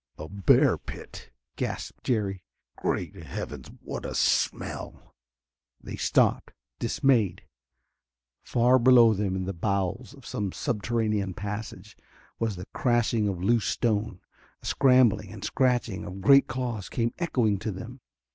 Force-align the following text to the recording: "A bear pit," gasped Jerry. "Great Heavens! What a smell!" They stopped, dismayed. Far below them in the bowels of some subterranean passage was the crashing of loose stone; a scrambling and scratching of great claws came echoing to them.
"A 0.17 0.27
bear 0.27 0.79
pit," 0.79 1.29
gasped 1.57 2.05
Jerry. 2.05 2.43
"Great 2.75 3.13
Heavens! 3.17 3.69
What 3.83 4.03
a 4.03 4.15
smell!" 4.15 5.13
They 5.79 5.95
stopped, 5.95 6.53
dismayed. 6.79 7.43
Far 8.41 8.79
below 8.79 9.13
them 9.13 9.35
in 9.35 9.43
the 9.45 9.53
bowels 9.53 10.15
of 10.15 10.25
some 10.25 10.53
subterranean 10.53 11.35
passage 11.35 11.95
was 12.39 12.55
the 12.55 12.65
crashing 12.73 13.27
of 13.27 13.43
loose 13.43 13.67
stone; 13.67 14.21
a 14.63 14.65
scrambling 14.65 15.31
and 15.31 15.43
scratching 15.45 16.03
of 16.03 16.19
great 16.21 16.47
claws 16.47 16.89
came 16.89 17.13
echoing 17.19 17.59
to 17.59 17.71
them. 17.71 18.01